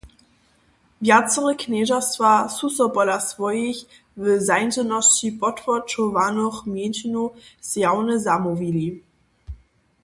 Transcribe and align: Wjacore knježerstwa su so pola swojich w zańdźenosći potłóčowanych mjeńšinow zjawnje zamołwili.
Wjacore 1.05 1.57
knježerstwa 1.69 2.31
su 2.55 2.67
so 2.77 2.85
pola 2.95 3.17
swojich 3.29 3.79
w 4.21 4.23
zańdźenosći 4.47 5.27
potłóčowanych 5.39 6.57
mjeńšinow 6.73 7.29
zjawnje 7.69 8.15
zamołwili. 8.25 8.87